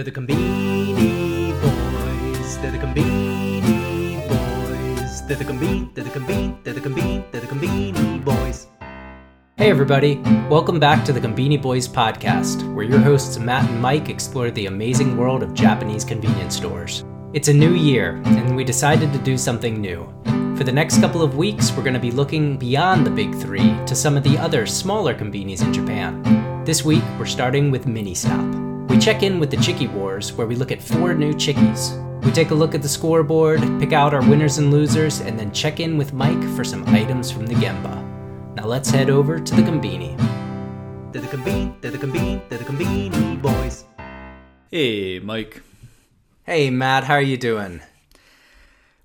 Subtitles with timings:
[0.00, 2.56] They're the Conbini Boys.
[2.56, 5.26] They're the Conbini Boys.
[5.26, 5.94] They're the Combini.
[5.94, 6.64] They're the Combini.
[6.64, 7.30] They're the Combini.
[7.30, 8.66] They're the Conbini Boys.
[9.58, 10.16] Hey everybody,
[10.48, 14.64] welcome back to the Conbini Boys podcast, where your hosts Matt and Mike explore the
[14.64, 17.04] amazing world of Japanese convenience stores.
[17.34, 20.08] It's a new year, and we decided to do something new.
[20.56, 23.76] For the next couple of weeks, we're going to be looking beyond the big three
[23.84, 26.64] to some of the other smaller convenies in Japan.
[26.64, 28.69] This week, we're starting with Ministop.
[28.90, 31.94] We check in with the Chiki Wars, where we look at four new chikis.
[32.24, 35.52] We take a look at the scoreboard, pick out our winners and losers, and then
[35.52, 38.04] check in with Mike for some items from the genba.
[38.56, 40.18] Now let's head over to the Combini.
[41.12, 43.84] They're the Combini, they're the Combini, they're the Conbini boys.
[44.72, 45.62] Hey, Mike.
[46.42, 47.82] Hey Matt, how are you doing?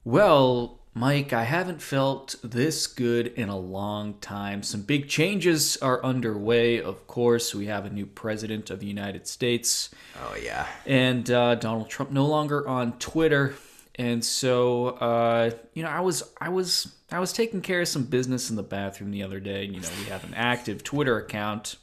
[0.04, 4.64] Well, Mike, I haven't felt this good in a long time.
[4.64, 6.82] Some big changes are underway.
[6.82, 9.90] Of course, we have a new president of the United States,
[10.24, 10.66] Oh yeah.
[10.86, 13.56] and uh, Donald Trump no longer on Twitter.
[13.96, 18.04] And so, uh, you know, I was, I was, I was taking care of some
[18.06, 19.66] business in the bathroom the other day.
[19.66, 21.76] You know, we have an active Twitter account,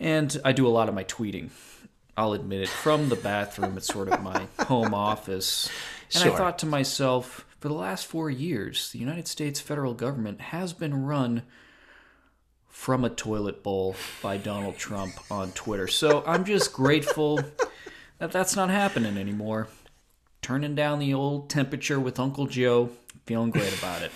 [0.00, 1.50] and I do a lot of my tweeting.
[2.16, 3.76] I'll admit it from the bathroom.
[3.76, 5.70] It's sort of my home office.
[6.14, 6.32] And Sure.
[6.32, 10.72] I thought to myself, for the last four years, the United States federal government has
[10.72, 11.42] been run
[12.68, 15.88] from a toilet bowl by Donald Trump on Twitter.
[15.88, 17.40] So I'm just grateful
[18.20, 19.66] that that's not happening anymore.
[20.42, 22.90] Turning down the old temperature with Uncle Joe,
[23.26, 24.12] feeling great about it.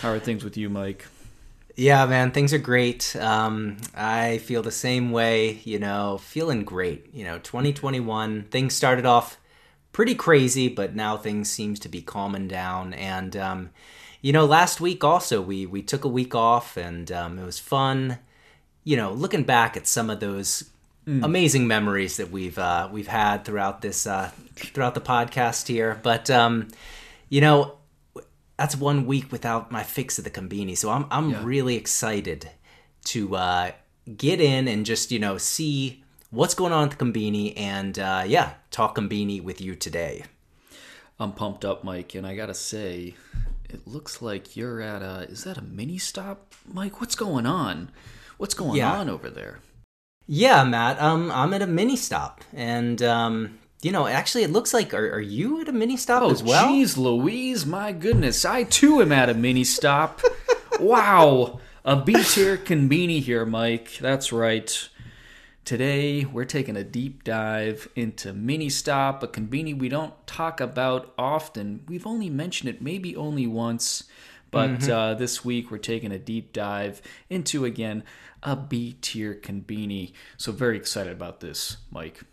[0.00, 1.06] How are things with you, Mike?
[1.76, 3.14] Yeah, man, things are great.
[3.14, 7.14] Um, I feel the same way, you know, feeling great.
[7.14, 9.38] You know, 2021, things started off
[9.92, 12.94] pretty crazy, but now things seems to be calming down.
[12.94, 13.70] And, um,
[14.20, 17.58] you know, last week also, we, we took a week off and um, it was
[17.58, 18.18] fun.
[18.84, 20.70] You know, looking back at some of those
[21.06, 25.98] amazing memories that we've uh, we've had throughout this uh, throughout the podcast here.
[26.02, 26.68] But um,
[27.28, 27.78] you know,
[28.56, 30.76] that's one week without my fix of the Combini.
[30.76, 31.40] So I'm I'm Yeah.
[31.44, 32.50] really excited
[33.06, 33.70] to uh,
[34.16, 36.01] get in and just you know see
[36.32, 40.24] what's going on with Combini and uh, yeah, talk Combini with you today.
[41.20, 43.14] I'm pumped up, Mike, and I gotta say,
[43.68, 45.28] it looks like you're at a.
[45.30, 47.00] Is that a Ministop, Mike?
[47.00, 47.90] What's going on?
[48.38, 48.98] What's going Yeah.
[48.98, 49.60] on over there?
[50.26, 51.00] Yeah, Matt.
[51.00, 55.20] Um, I'm at a Ministop, and um, you know, actually, it looks like are, are
[55.20, 56.66] you at a Ministop Oh, as well?
[56.68, 60.22] jeez, Louise, my goodness, I too am at a Ministop.
[60.80, 63.98] wow, a B tier conveni here, Mike.
[64.00, 64.88] That's right.
[65.64, 71.84] Today we're taking a deep dive into Ministop, a conveni we don't talk about often.
[71.86, 74.04] We've only mentioned it maybe only once,
[74.50, 78.02] but uh, this week we're taking a deep dive into again
[78.42, 80.12] a B tier conveni.
[80.36, 82.24] So very excited about this, Mike.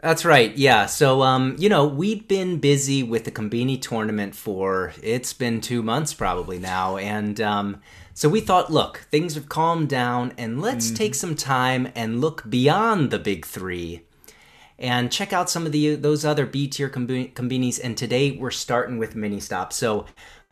[0.00, 0.56] That's right.
[0.56, 0.86] Yeah.
[0.86, 5.82] So, um, you know, we've been busy with the Combini tournament for it's been two
[5.82, 7.80] months probably now, and um,
[8.16, 12.48] so we thought, look, things have calmed down, and let's take some time and look
[12.48, 14.06] beyond the big three,
[14.78, 17.78] and check out some of the those other B tier Combinis.
[17.78, 19.70] And today we're starting with Ministop.
[19.74, 20.06] So.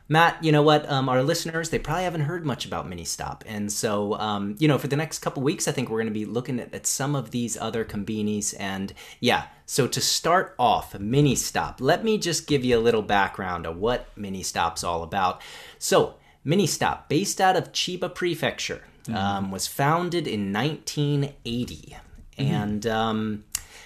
[0.07, 0.87] Matt, you know what?
[0.91, 3.41] Um, our listeners, they probably haven't heard much about Ministop.
[3.47, 6.13] And so, um, you know, for the next couple weeks, I think we're going to
[6.13, 8.55] be looking at, at some of these other combinis.
[8.61, 13.65] And yeah, so to start off, Ministop, let me just give you a little background
[13.65, 15.41] of what Ministop's all about.
[15.79, 16.17] So,
[16.47, 18.83] Ministop, based out of Chiba Prefecture,
[19.15, 21.97] um, was founded in 1980.
[22.37, 23.45] And um,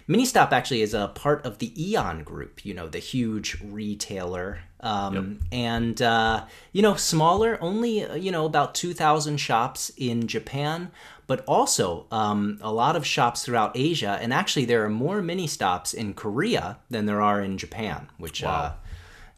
[0.09, 4.61] Ministop actually is a part of the Aeon Group, you know, the huge retailer.
[4.81, 5.15] Um,
[5.53, 10.91] And, uh, you know, smaller, only, uh, you know, about 2,000 shops in Japan,
[11.27, 14.19] but also um, a lot of shops throughout Asia.
[14.23, 18.73] And actually, there are more Ministops in Korea than there are in Japan, which, uh,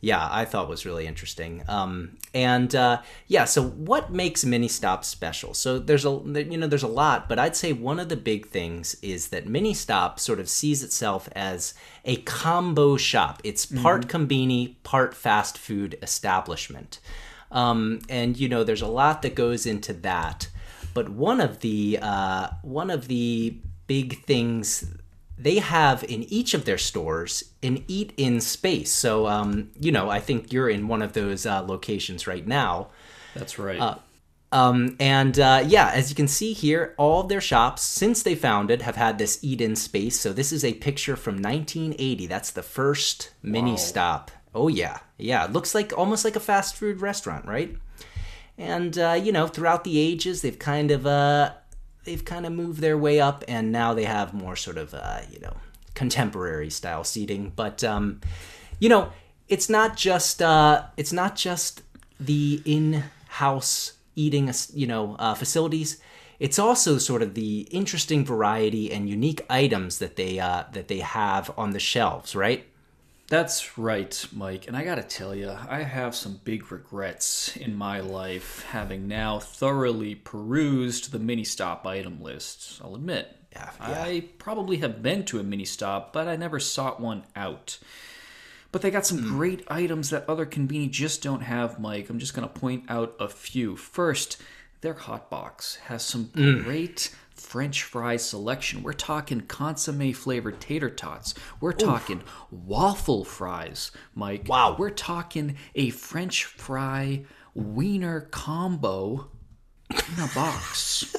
[0.00, 1.62] yeah, I thought was really interesting.
[1.68, 5.52] Um, and uh, yeah, so what makes Ministops special?
[5.52, 8.48] So there's a you know there's a lot, but I'd say one of the big
[8.48, 11.74] things is that Ministop sort of sees itself as
[12.04, 13.40] a combo shop.
[13.44, 16.98] It's part combini, part fast food establishment.
[17.52, 20.48] Um, and you know there's a lot that goes into that.
[20.94, 24.94] But one of the uh, one of the big things
[25.42, 28.92] they have in each of their stores an eat in space.
[28.92, 32.88] So, um, you know, I think you're in one of those uh, locations right now.
[33.34, 33.98] That's right.
[34.52, 38.34] Um, and uh, yeah, as you can see here, all of their shops since they
[38.34, 40.18] founded have had this eat in space.
[40.18, 42.26] So, this is a picture from 1980.
[42.26, 43.76] That's the first mini Wow.
[43.76, 44.30] stop.
[44.54, 44.98] Oh, yeah.
[45.18, 45.44] Yeah.
[45.44, 47.76] It looks like almost like a fast food restaurant, right?
[48.58, 51.06] And, uh, you know, throughout the ages, they've kind of.
[52.10, 54.94] Uh, They've kind of moved their way up, and now they have more sort of,
[54.94, 55.56] uh, you know,
[55.94, 57.52] contemporary style seating.
[57.54, 58.20] But um,
[58.80, 59.12] you know,
[59.48, 61.82] it's not just uh, it's not just
[62.18, 66.00] the in-house eating, you know, uh, facilities.
[66.38, 71.00] It's also sort of the interesting variety and unique items that they uh, that they
[71.00, 72.64] have on the shelves, right?
[73.30, 74.66] That's right, Mike.
[74.66, 79.38] And I gotta tell you, I have some big regrets in my life having now
[79.38, 82.80] thoroughly perused the Ministop item list.
[82.82, 83.34] I'll admit.
[83.52, 84.02] Yeah, yeah.
[84.02, 87.78] I probably have been to a Ministop, but I never sought one out.
[88.72, 89.28] But they got some Hmm.
[89.28, 92.10] great items that other conveni just don't have, Mike.
[92.10, 93.76] I'm just going to point out a few.
[93.76, 94.38] First,
[94.80, 96.62] their hot box has some Hmm.
[96.62, 98.82] great French fry selection.
[98.82, 101.34] We're talking consomme flavored tater tots.
[101.60, 104.46] We're talking waffle fries, Mike.
[104.48, 104.76] Wow.
[104.78, 109.30] We're talking a French fry wiener combo
[109.90, 111.16] in a box.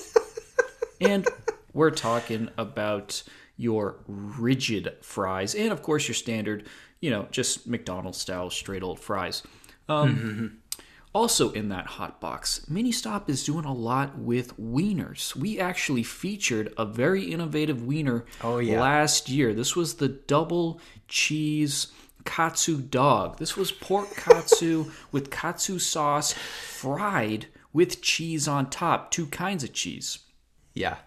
[1.01, 1.27] and
[1.73, 3.23] we're talking about
[3.57, 6.65] your rigid fries and of course your standard
[6.99, 9.43] you know just mcdonald's style straight old fries
[9.87, 10.60] um,
[11.13, 15.35] also in that hot box mini stop is doing a lot with wieners.
[15.35, 18.79] We actually featured a very innovative wiener Oh, yeah.
[18.79, 19.53] last year.
[19.53, 21.87] This was the double cheese
[22.23, 23.37] katsu dog.
[23.39, 29.11] This was pork katsu with katsu sauce fried with cheese on top.
[29.11, 30.19] Two kinds of cheese.
[30.73, 30.97] Yeah.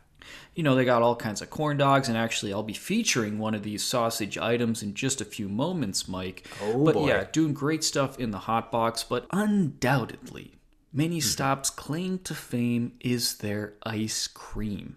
[0.54, 3.54] You know, they got all kinds of corn dogs, and actually, I'll be featuring one
[3.54, 6.46] of these sausage items in just a few moments, Mike.
[6.62, 7.08] Oh, but boy.
[7.08, 10.52] yeah, doing great stuff in the hot box, but undoubtedly,
[10.92, 11.28] Mini Mm-hmm.
[11.28, 14.96] Stop's claim to fame is their ice cream.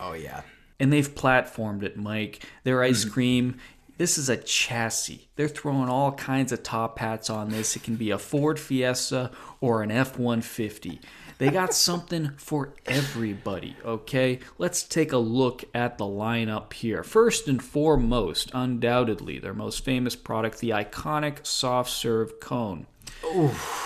[0.00, 0.42] Oh yeah.
[0.78, 2.44] And they've platformed it, Mike.
[2.64, 3.12] Their ice Mm-hmm.
[3.14, 3.58] cream.
[3.98, 5.28] This is a chassis.
[5.36, 7.76] They're throwing all kinds of top hats on this.
[7.76, 10.98] It can be a Ford Fiesta or an F 150.
[11.42, 14.38] They got something for everybody, okay?
[14.58, 17.02] Let's take a look at the lineup here.
[17.02, 22.86] First and foremost, undoubtedly, their most famous product, the iconic soft serve cone.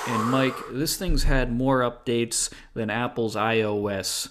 [0.07, 4.29] And Mike, this thing's had more updates than Apple's iOS.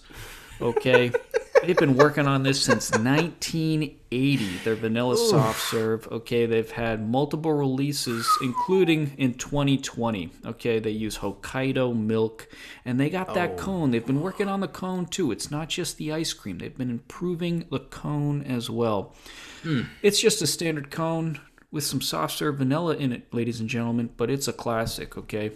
[0.61, 1.11] Okay?
[1.63, 4.57] They've been working on this since 1980.
[4.63, 6.07] Their vanilla soft serve.
[6.11, 10.29] Okay, they've had multiple releases, including in 2020.
[10.45, 12.47] Okay, they use Hokkaido milk,
[12.85, 13.89] and they got that cone.
[13.91, 15.31] They've been working on the cone too.
[15.31, 16.59] It's not just the ice cream.
[16.59, 19.15] They've been improving the cone as well.
[20.03, 21.39] It's just a standard cone
[21.71, 25.51] with some soft serve vanilla in it, ladies and gentlemen, but it's a classic, okay?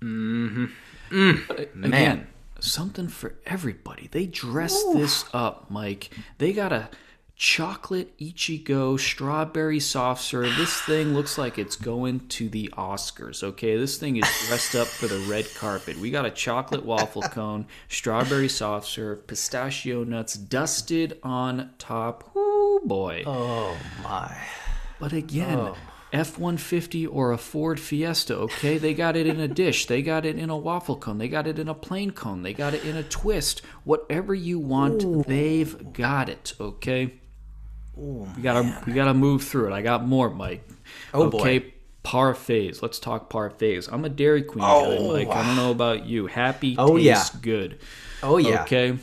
[0.00, 1.84] Mm-hmm.
[1.84, 2.28] Again,
[2.60, 4.08] something for everybody.
[4.10, 6.10] They dress this up, Mike.
[6.38, 6.90] They got a
[7.38, 10.56] chocolate Ichigo strawberry soft serve.
[10.56, 13.76] This thing looks like it's going to the Oscars, okay?
[13.76, 15.98] This thing is dressed up for the red carpet.
[15.98, 22.36] We got a chocolate waffle cone, strawberry soft serve, pistachio nuts dusted on top.
[22.36, 23.22] Ooh, boy.
[23.24, 24.36] Oh my.
[24.98, 25.76] But again, oh,
[26.12, 28.78] F 150 or a Ford Fiesta, okay?
[28.78, 29.86] They got it in a dish.
[29.86, 31.18] They got it in a waffle cone.
[31.18, 32.42] They got it in a plain cone.
[32.42, 33.60] They got it in a twist.
[33.84, 37.14] Whatever you want, they've got it, okay?
[37.94, 39.72] we gotta we gotta move through it.
[39.72, 40.66] I got more, Mike.
[41.12, 41.38] Oh, boy.
[41.40, 41.74] okay,
[42.04, 42.80] parfaits.
[42.80, 43.88] Let's talk parfaits.
[43.92, 45.28] I'm a Dairy Queen guy, Oh, Mike.
[45.28, 46.26] I don't know about you.
[46.28, 47.24] Happy Oh, yeah.
[47.42, 47.78] good.
[48.22, 48.62] Oh yeah.
[48.62, 48.96] Okay.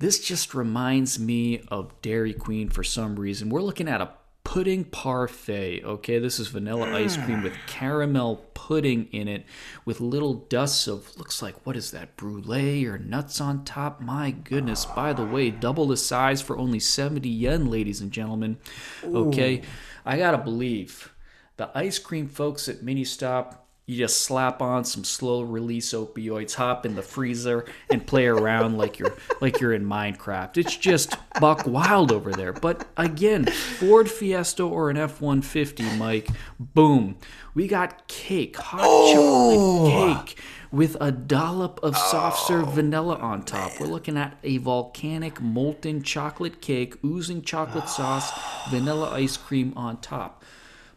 [0.00, 3.48] This just reminds me of Dairy Queen for some reason.
[3.48, 4.10] We're looking at a
[4.44, 5.82] pudding parfait.
[5.84, 6.18] Okay.
[6.18, 7.66] This is vanilla ice cream with mm.
[7.66, 9.44] caramel pudding in it
[9.84, 14.00] with little dusts of, looks like, what is that, brulee or nuts on top?
[14.00, 14.84] My goodness.
[14.84, 18.58] By the way, double the size for only 70 yen, ladies and gentlemen.
[19.04, 19.62] Okay.
[20.04, 21.14] I got to believe
[21.56, 26.86] the ice cream folks at Ministop you just slap on some slow release opioids, hop
[26.86, 30.56] in the freezer, and play around like you're like you're in Minecraft.
[30.56, 32.52] It's just buck wild over there.
[32.52, 36.28] But again, Ford Fiesta or an F one fifty, Mike,
[36.60, 37.16] boom.
[37.54, 38.80] We got cake, hot
[39.12, 40.24] chocolate oh!
[40.24, 40.38] cake
[40.70, 43.78] with a dollop of soft serve oh, vanilla on top.
[43.78, 48.30] We're looking at a volcanic molten chocolate cake, oozing chocolate sauce,
[48.70, 50.41] vanilla ice cream on top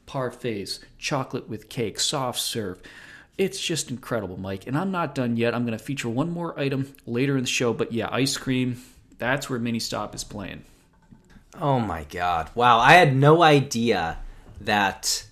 [0.07, 2.81] parfaits, chocolate with cake, soft serve.
[3.38, 4.65] It's just incredible, Mike.
[4.65, 5.53] And I'm not done yet.
[5.53, 7.74] I'm going to feature one more item later in the show.
[7.74, 8.81] But yeah, ice cream,
[9.17, 10.63] that's where Ministop is playing.
[11.59, 12.50] Oh my god.
[12.53, 14.17] Wow, I had no idea
[14.62, 15.25] that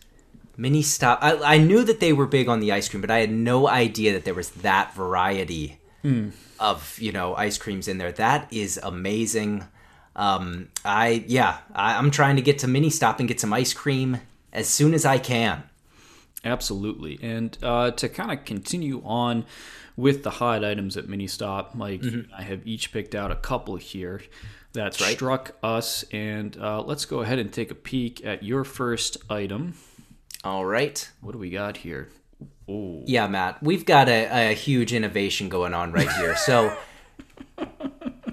[0.58, 3.32] Ministop I, I knew that they were big on the ice cream, but I had
[3.32, 5.80] no idea that there was that variety
[6.60, 8.12] of, you know, ice creams in there.
[8.12, 9.66] That is amazing.
[10.16, 14.20] Um I yeah, I, I'm trying to get to Ministop and get some ice cream
[14.54, 15.64] as soon as I can.
[16.46, 17.20] Absolutely.
[17.22, 19.46] And uh, to kind of continue on
[19.96, 22.04] with the hot items at Ministop, Mike,
[22.38, 24.22] I have each picked out a couple here.
[24.74, 25.14] that right.
[25.14, 26.04] struck us.
[26.12, 29.76] And uh, let's go ahead and take a peek at your first item.
[30.44, 31.10] All right.
[31.22, 32.10] What do we got here?
[32.68, 36.36] Oh, Yeah, Matt, we've got a, a huge innovation going on right here.
[36.36, 36.76] So,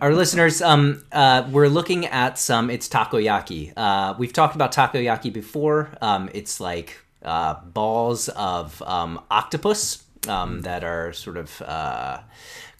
[0.01, 2.71] our listeners, um, uh, we're looking at some.
[2.71, 3.73] It's takoyaki.
[3.77, 5.91] Uh, we've talked about takoyaki before.
[6.01, 12.21] Um, it's like uh, balls of um, octopus um, that are sort of uh,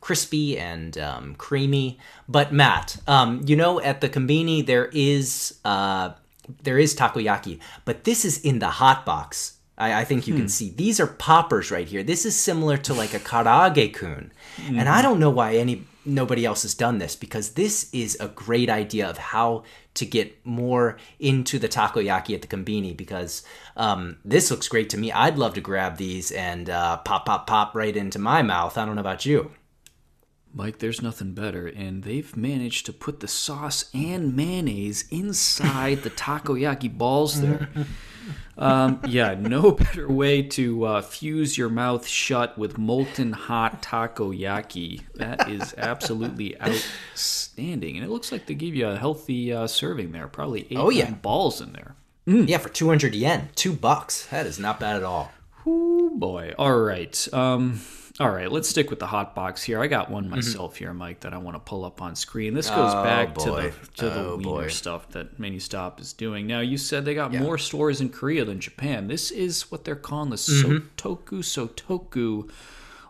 [0.01, 1.99] crispy and um, creamy.
[2.29, 6.13] But Matt, um, you know, at the Kombini there is uh,
[6.63, 9.59] there is takoyaki, but this is in the hot box.
[9.77, 12.03] I, I think you can see these are poppers right here.
[12.03, 14.33] This is similar to like a karaage kun,
[14.67, 18.29] and I don't know why any nobody else has done this because this is a
[18.29, 19.65] great idea of how
[19.95, 23.43] to get more into the takoyaki at the kombini because
[23.77, 25.13] um, this looks great to me.
[25.13, 28.79] I'd love to grab these and uh, pop, pop, pop right into my mouth.
[28.79, 29.51] I don't know about you.
[30.53, 31.67] Mike, there's nothing better.
[31.67, 37.69] And they've managed to put the sauce and mayonnaise inside the takoyaki balls there.
[38.59, 45.01] Um, yeah, no better way to uh, fuse your mouth shut with molten hot takoyaki.
[45.15, 47.97] That is absolutely outstanding.
[47.97, 50.29] And it looks like they give you a healthy uh, serving there.
[50.29, 51.11] Probably eight Oh, yeah.
[51.11, 51.97] balls in there.
[52.27, 54.27] Yeah, for 200 yen, two bucks.
[54.27, 55.33] That is not bad at all.
[55.67, 56.53] Ooh, boy.
[56.59, 57.29] All right.
[57.33, 57.81] Um,
[58.21, 59.81] all right, let's stick with the hot box here.
[59.81, 60.35] I got one mm-hmm.
[60.35, 62.53] myself here, Mike, that I want to pull up on screen.
[62.53, 64.69] This goes Oh, back to the to the Oh, wiener boy.
[64.69, 66.47] stuff that Ministop is doing.
[66.47, 69.09] Now, you said they got more stores in Korea than Japan.
[69.09, 70.89] This is what they're calling the mm-hmm.
[70.99, 72.51] Sotteok Sotteok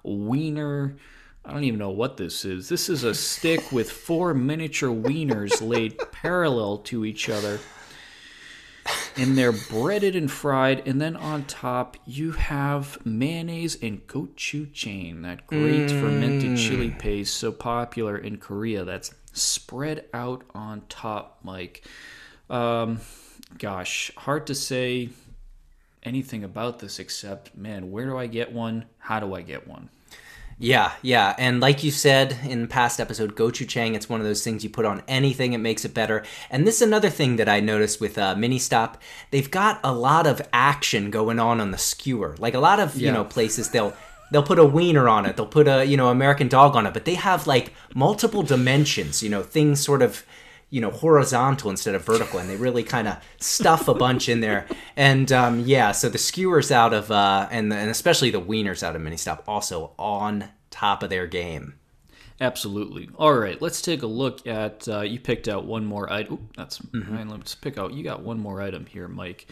[0.05, 0.97] wiener.
[1.45, 2.69] I don't even know what this is.
[2.69, 7.59] This is a stick with four miniature wieners laid parallel to each other
[9.17, 10.87] and they're breaded and fried.
[10.87, 17.53] And then on top, you have mayonnaise and gochujang, that great fermented chili paste so
[17.53, 18.85] popular in Korea.
[18.85, 21.85] That's spread out on top, Mike.
[22.49, 23.01] Um,
[23.59, 25.11] gosh, hard to say
[26.03, 28.87] anything about this except, man, where do I get one?
[28.99, 29.91] How do I get one?
[30.63, 34.63] Yeah, yeah, and like you said in past episode, gochujang, it's one of those things
[34.63, 36.23] you put on anything, it makes it better.
[36.51, 38.97] And this is another thing that I noticed with uh, Ministop.
[39.31, 42.37] They've got a lot of action going on on the skewer.
[42.39, 43.97] Like a lot of you know places, they'll
[44.33, 46.93] they'll put a wiener on it, they'll put a you know American dog on it,
[46.93, 49.23] but they have like multiple dimensions.
[49.23, 50.27] You know, things sort of
[50.71, 54.41] you know horizontal instead of vertical and they really kind of stuff a bunch in
[54.41, 58.83] there and um, yeah so the skewers out of uh, and, and especially the wieners
[58.83, 61.75] out of Ministop also on top of their game
[62.43, 63.11] Absolutely.
[63.19, 64.89] All right, let's take a look at.
[64.89, 66.33] Uh, you picked out one more item.
[66.35, 67.15] Oop, that's Mm-hmm.
[67.15, 67.29] fine.
[67.29, 67.93] Let's pick out.
[67.93, 69.47] You got one more item here, Mike.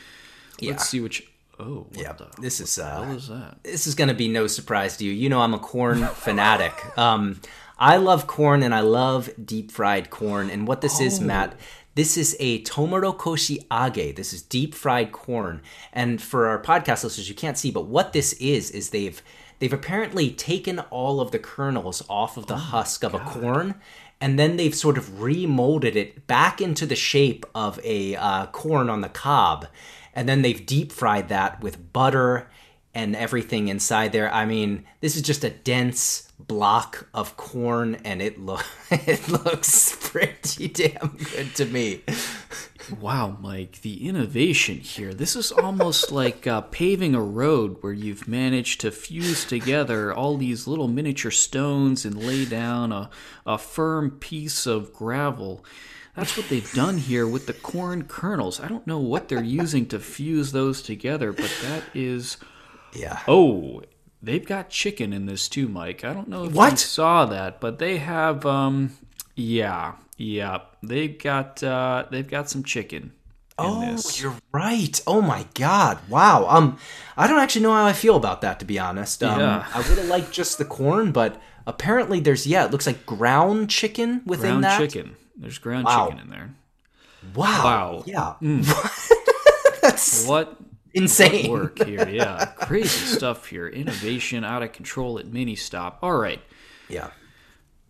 [0.58, 0.70] Yeah.
[0.70, 1.28] Let's see which.
[1.60, 3.58] Oh, what yeah the this is hell uh, is that?
[3.64, 7.40] this is gonna be no surprise to you you know i'm a corn fanatic um,
[7.78, 11.54] i love corn and i love deep fried corn and what this is matt
[11.98, 13.64] this is a tomoro koshi
[13.98, 14.14] age.
[14.14, 15.60] This is deep fried corn.
[15.92, 19.20] And for our podcast listeners, you can't see, but what this is is they've
[19.58, 23.74] they've apparently taken all of the kernels off of the husk of a corn,
[24.20, 28.88] and then they've sort of remolded it back into the shape of a uh, corn
[28.88, 29.66] on the cob,
[30.14, 32.48] and then they've deep fried that with butter
[32.94, 34.32] and everything inside there.
[34.32, 39.96] I mean, this is just a dense block of corn, and it look it looks
[40.10, 42.02] pretty damn good to me.
[43.00, 45.12] Wow, Mike, the innovation here.
[45.12, 50.38] This is almost like uh, paving a road where you've managed to fuse together all
[50.38, 53.10] these little miniature stones and lay down a,
[53.46, 55.64] a firm piece of gravel.
[56.16, 58.58] That's what they've done here with the corn kernels.
[58.58, 62.38] I don't know what they're using to fuse those together, but that is.
[62.94, 63.20] Yeah.
[63.28, 63.82] Oh,
[64.22, 66.04] they've got chicken in this too, Mike.
[66.04, 66.78] I don't know if you What?
[66.78, 68.44] saw that, but they have.
[68.46, 68.92] Um,
[69.34, 73.12] yeah, yeah, they've got uh, they've got some chicken.
[73.60, 74.22] Oh, this.
[74.22, 75.00] you're right.
[75.04, 75.98] Oh my god.
[76.08, 76.46] Wow.
[76.48, 76.78] Um
[77.16, 79.20] I don't actually know how I feel about that to be honest.
[79.24, 79.66] Um Yeah.
[79.74, 83.68] I would have liked just the corn, but apparently there's yeah, it looks like ground
[83.68, 84.78] chicken within ground that.
[84.78, 85.16] chicken.
[85.36, 86.06] There's ground Wow.
[86.06, 86.54] chicken in there.
[87.34, 87.64] Wow.
[87.64, 88.02] Wow.
[88.06, 88.34] Yeah.
[89.82, 90.56] That's What
[90.94, 91.50] insane.
[91.50, 92.08] work here?
[92.08, 93.68] Yeah, crazy stuff here.
[93.68, 95.96] Innovation out of control at Ministop.
[96.02, 96.40] All right,
[96.88, 97.10] Yeah.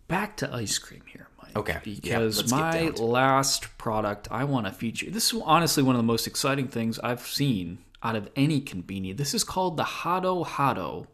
[0.07, 1.57] back to ice cream here, Mike.
[1.57, 5.09] Okay, Because let's my last product I want to feature.
[5.09, 9.17] This is honestly one of the most exciting things I've seen out of any convenience.
[9.17, 11.07] This is called the Halo Halo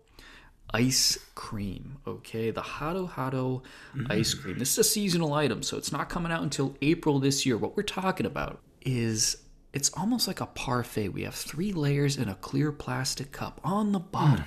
[0.73, 1.97] ice cream.
[2.05, 3.63] Okay, the Halo Halo
[3.95, 4.11] mm-hmm.
[4.11, 4.59] ice cream.
[4.59, 7.57] This is a seasonal item, so it's not coming out until April this year.
[7.57, 9.37] What we're talking about is
[9.75, 11.09] it's almost like a parfait.
[11.09, 13.59] We have three layers in a clear plastic cup.
[13.61, 14.45] On the bottom,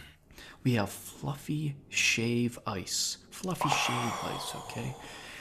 [0.64, 3.18] we have fluffy shave ice.
[3.30, 4.96] Fluffy shave ice, okay?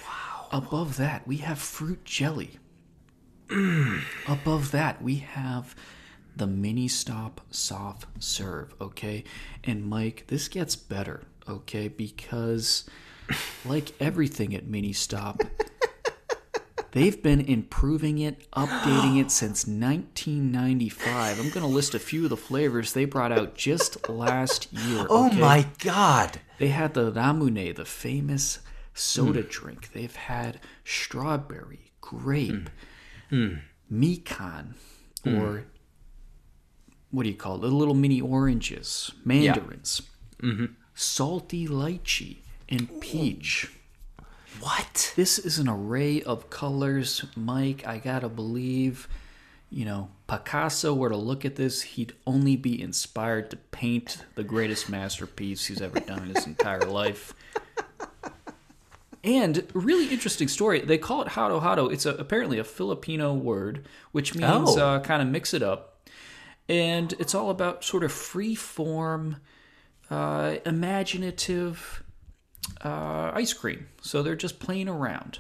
[0.06, 0.48] Wow.
[0.52, 2.60] Above that, we have fruit jelly.
[3.48, 4.02] Mm.
[4.28, 5.74] Above that, we have
[6.36, 9.24] the Ministop soft serve, okay?
[9.64, 11.88] And Mike, this gets better, okay?
[11.88, 12.84] Because
[13.64, 15.50] like everything at Ministop,
[16.92, 21.40] they've been improving it, updating it since 1995.
[21.40, 25.06] I'm going to list a few of the flavors they brought out just last year.
[25.10, 25.40] Oh okay?
[25.40, 26.40] my god.
[26.60, 28.60] They had the ramune, the famous
[28.94, 29.92] soda drink.
[29.94, 32.70] They've had strawberry, grape,
[33.30, 33.56] hmm.
[33.92, 34.74] mikan,
[35.24, 35.36] hmm.
[35.36, 35.66] or
[37.12, 37.62] what do you call it?
[37.62, 40.02] The little mini oranges, mandarins,
[40.42, 40.66] mm-hmm.
[40.94, 42.38] salty lychee,
[42.70, 43.72] and peach.
[44.60, 45.14] What?
[45.16, 47.86] This is an array of colors, Mike.
[47.88, 49.08] I gotta believe,
[49.70, 54.44] you know, Picasso were to look at this, he'd only be inspired to paint the
[54.44, 57.34] greatest masterpiece he's ever done in his entire life.
[59.24, 60.80] And really interesting story.
[60.82, 61.88] They call it halo halo.
[61.88, 64.80] It's a, apparently a Filipino word, which means Oh.
[64.86, 66.00] uh, kind of mix it up.
[66.70, 69.38] And it's all about sort of free form,
[70.10, 72.04] uh, imaginative
[72.84, 73.88] uh, ice cream.
[74.02, 75.40] So they're just playing around.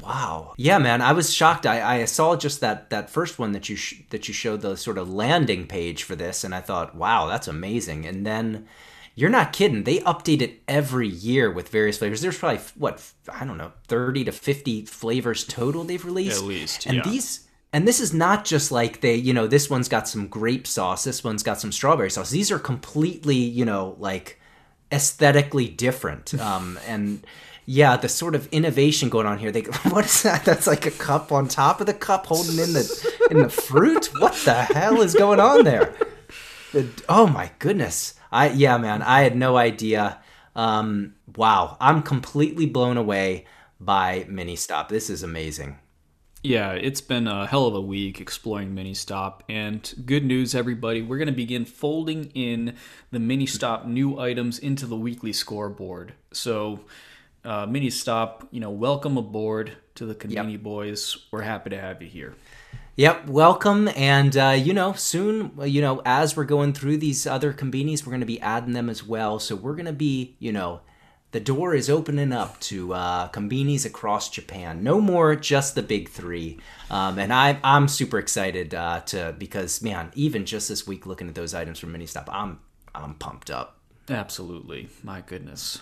[0.00, 0.54] Wow.
[0.58, 1.64] Yeah, man, I was shocked.
[1.66, 4.76] I, I saw just that that first one that you sh- that you showed the
[4.76, 8.04] sort of landing page for this, and I thought, wow, that's amazing.
[8.04, 8.66] And then
[9.14, 9.84] you're not kidding.
[9.84, 12.20] They update it every year with various flavors.
[12.20, 16.42] There's probably what I don't know, thirty to fifty flavors total they've released.
[16.42, 17.02] At least, and yeah.
[17.02, 17.42] these.
[17.72, 21.04] And this is not just like they, you know, this one's got some grape sauce,
[21.04, 22.30] this one's got some strawberry sauce.
[22.30, 24.40] These are completely, you know, like
[24.92, 26.34] aesthetically different.
[26.40, 27.26] Um, and
[27.68, 29.50] yeah, the sort of innovation going on here.
[29.50, 30.44] They what is that?
[30.44, 34.10] That's like a cup on top of the cup holding in the in the fruit.
[34.20, 35.94] What the hell is going on there?
[36.72, 38.14] The- oh my goodness.
[38.30, 39.02] I yeah, man.
[39.02, 40.20] I had no idea.
[40.54, 43.44] Um, wow, I'm completely blown away
[43.80, 44.88] by Ministop.
[44.88, 45.78] This is amazing.
[46.46, 49.40] Yeah, it's been a hell of a week exploring Ministop.
[49.48, 52.76] And good news, everybody, we're going to begin folding in
[53.10, 56.12] the Ministop new items into the weekly scoreboard.
[56.32, 56.84] So,
[57.44, 61.18] uh, Ministop, you know, welcome aboard to the Conbini Boys.
[61.32, 62.36] We're happy to have you here.
[62.94, 67.52] Yep, welcome, and uh, you know, soon, you know, as we're going through these other
[67.52, 69.40] combinis, we're going to be adding them as well.
[69.40, 70.80] So we're going to be, you know,
[71.32, 74.82] the door is opening up to uh, combinis across Japan.
[74.82, 76.58] No more just the big three,
[76.90, 81.28] um, and I, I'm super excited uh, to because man, even just this week looking
[81.28, 82.60] at those items from Ministop, I'm
[82.94, 83.78] I'm pumped up.
[84.08, 84.88] Absolutely.
[85.02, 85.80] My goodness.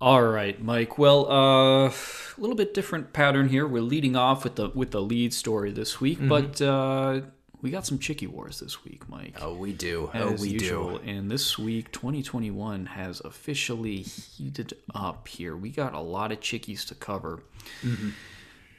[0.00, 0.98] All right, Mike.
[0.98, 1.92] Well, uh, a
[2.38, 3.66] little bit different pattern here.
[3.66, 7.22] We're leading off with the with the lead story this week, but uh,
[7.64, 9.38] we got some Chiki Wars this week, Mike.
[9.40, 10.10] Oh, we do.
[10.12, 10.98] as oh, we usual.
[10.98, 11.10] do.
[11.10, 15.56] And this week, 2021 has officially heated up here.
[15.56, 17.42] We got a lot of chikis to cover.
[17.82, 18.10] Mm-hmm.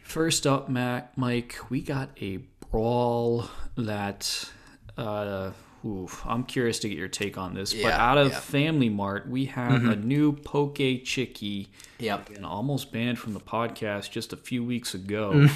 [0.03, 2.37] First up, Mac, Mike, we got a
[2.69, 4.51] brawl that.
[4.95, 5.49] Uh,
[5.85, 7.73] oof, I'm curious to get your take on this.
[7.73, 8.39] but out of yeah.
[8.39, 10.07] Family Mart, we have a mm-hmm.
[10.07, 11.67] new Poke Chiki.
[11.99, 12.29] Yep.
[12.31, 15.31] And almost banned from the podcast just a few weeks ago.
[15.33, 15.51] Mm.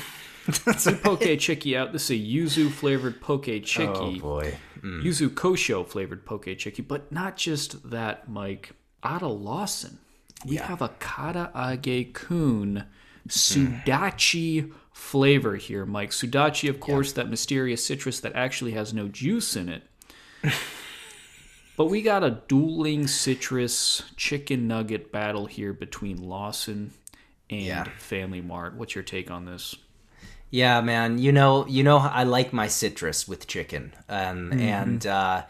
[0.65, 1.91] That's New Poke Chiki out.
[1.91, 4.57] This is a yuzu flavored Poke Chiki Oh boy.
[4.81, 5.03] Mm.
[5.03, 8.71] yuzu kosho flavored poke chiki, but not just that, Mike.
[9.03, 9.99] Ada Lawson,
[10.45, 12.85] we have a Karaage Kun
[13.27, 13.31] mm.
[13.31, 16.11] Sudachi flavor here, Mike.
[16.11, 19.83] Sudachi, of course, that mysterious citrus that actually has no juice in it.
[21.77, 26.91] but we got a dueling citrus chicken nugget battle here between Lawson
[27.49, 27.83] and Yeah.
[27.97, 28.75] Family Mart.
[28.75, 29.75] What's your take on this?
[30.51, 31.19] Yeah, man.
[31.19, 34.59] You know, you know, I like my citrus with chicken, um, Mm-hmm.
[34.59, 35.43] and uh,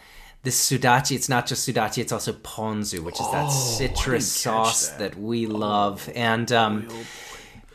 [0.43, 1.15] this sudachi.
[1.15, 5.15] It's not just sudachi; it's also ponzu, which is that citrus sauce that.
[5.17, 6.10] we love.
[6.15, 6.89] And um,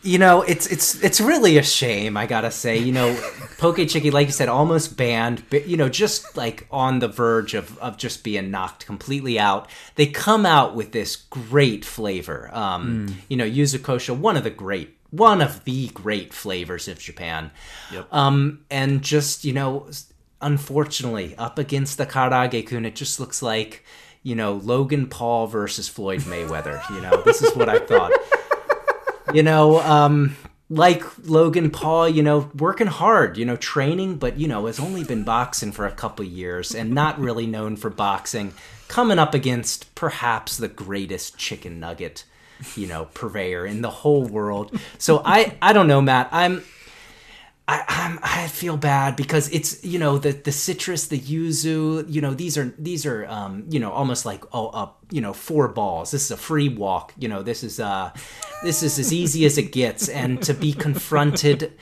[0.04, 2.16] you know, it's it's it's really a shame.
[2.16, 3.14] I gotta say, you know,
[3.58, 7.54] poke chiki, like you said, almost banned, but you know, just like on the verge
[7.54, 9.68] of of just being knocked completely out.
[9.94, 12.50] They come out with this great flavor.
[12.52, 14.96] Um, You know, yuzu kosho, one of the great.
[15.10, 17.52] One of the great flavors of Japan.
[17.92, 18.12] Yep.
[18.12, 19.88] Um, and just, you know,
[20.42, 23.84] unfortunately, up against the Karaage kun, it just looks like,
[24.24, 26.82] you know, Logan Paul versus Floyd Mayweather.
[26.90, 28.10] You know, this is what I thought.
[29.32, 30.36] You know, um,
[30.68, 35.04] like Logan Paul, you know, working hard, you know, training, but, you know, has only
[35.04, 38.52] been boxing for a couple years and not really known for boxing,
[38.88, 42.24] coming up against perhaps the greatest chicken nugget,
[42.76, 44.78] you know, purveyor in the whole world.
[44.98, 46.28] So I, I don't know, Matt.
[46.30, 46.62] I'm,
[48.22, 52.34] I I'm, feel bad because it's you know the the citrus, the yuzu, you know
[52.34, 56.10] these are these are um, you know almost like oh uh, you know four balls.
[56.10, 57.12] This is a free walk.
[57.18, 58.12] You know this is uh
[58.62, 61.72] this is as easy as it gets, and to be confronted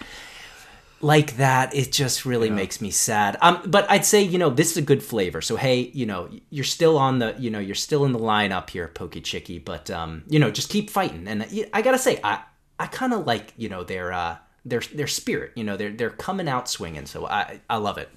[1.03, 2.55] like that, it just really yeah.
[2.55, 3.37] makes me sad.
[3.41, 5.41] Um, but I'd say you know this is a good flavor.
[5.41, 8.71] So hey, you know you're still on the you know you're still in the lineup
[8.71, 9.63] here, Poke Chiki.
[9.63, 11.27] But um, you know just keep fighting.
[11.27, 12.43] And I gotta say I
[12.79, 15.53] I kind of like you know their uh their their spirit.
[15.55, 17.07] You know they're they're coming out swinging.
[17.07, 18.09] So I I love it.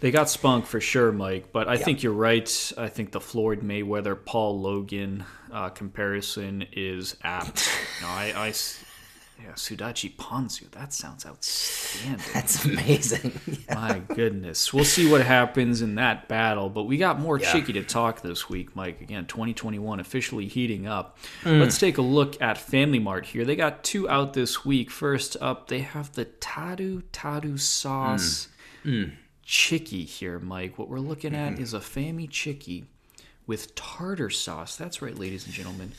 [0.00, 1.52] They got spunk for sure, Mike.
[1.52, 1.84] But I yeah.
[1.84, 2.72] think you're right.
[2.76, 7.68] I think the Floyd Mayweather Paul Logan uh, comparison is apt.
[7.96, 8.52] You know, I, I
[9.42, 10.70] yeah, Sudachi Ponzu.
[10.70, 12.24] That sounds outstanding.
[12.32, 13.32] That's amazing.
[13.68, 13.74] Yeah.
[13.74, 14.72] My goodness.
[14.72, 16.68] We'll see what happens in that battle.
[16.68, 17.52] But we got more yeah.
[17.52, 19.00] Chiki to talk this week, Mike.
[19.00, 21.18] Again, 2021 officially heating up.
[21.42, 21.60] Mm.
[21.60, 23.44] Let's take a look at Family Mart here.
[23.44, 24.90] They got two out this week.
[24.90, 28.48] First up, they have the Tadu Tadu sauce
[28.84, 29.06] mm.
[29.06, 29.12] Mm.
[29.44, 30.78] Chiki here, Mike.
[30.78, 31.62] What we're looking at mm-hmm.
[31.62, 32.84] is a Famichiki
[33.46, 34.76] with tartar sauce.
[34.76, 35.92] That's right, ladies and gentlemen.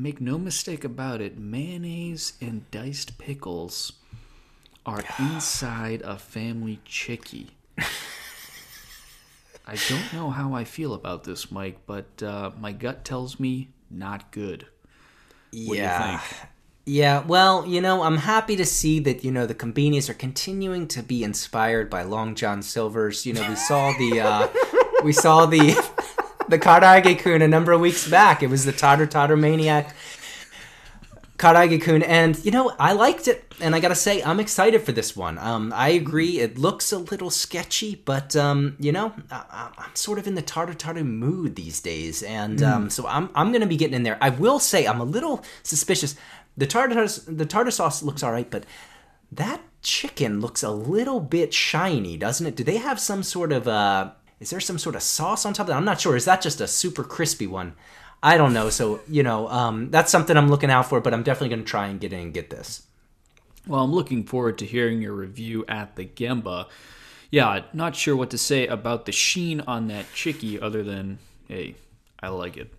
[0.00, 3.92] Make no mistake about it, mayonnaise and diced pickles
[4.86, 7.48] are inside a Famichiki.
[9.66, 13.68] I don't know how I feel about this, Mike, but uh, my gut tells me
[13.90, 14.68] not good.
[15.52, 16.22] What yeah.
[16.86, 20.88] Yeah, well, you know, I'm happy to see that, you know, the Combinis are continuing
[20.88, 23.26] to be inspired by Long John Silver's.
[23.26, 24.48] You know, we saw the uh
[25.04, 25.76] we saw the
[26.50, 28.42] the Karaage-kun a number of weeks back.
[28.42, 29.94] It was the Totter Totter Maniac
[31.38, 35.16] Karaage-kun, and you know I liked it, and I gotta say I'm excited for this
[35.16, 35.38] one.
[35.38, 40.18] Um, I agree, it looks a little sketchy, but um, you know I, am sort
[40.18, 42.70] of in the tartar tartar mood these days, and mm.
[42.70, 44.18] um, so I'm I'm gonna be getting in there.
[44.20, 46.14] I will say I'm a little suspicious.
[46.58, 48.66] The tartar the tartar sauce looks all right, but
[49.32, 52.56] that chicken looks a little bit shiny, doesn't it?
[52.56, 55.64] Do they have some sort of uh, is there some sort of sauce on top
[55.64, 55.76] of that?
[55.76, 56.16] I'm not sure.
[56.16, 57.74] Is that just a super crispy one?
[58.22, 58.70] I don't know.
[58.70, 61.00] So you know, um, that's something I'm looking out for.
[61.00, 62.82] But I'm definitely going to try and get in and get this.
[63.66, 66.66] Well, I'm looking forward to hearing your review at the genba.
[67.30, 71.76] Yeah, not sure what to say about the sheen on that chiki, other than hey,
[72.22, 72.72] I like it.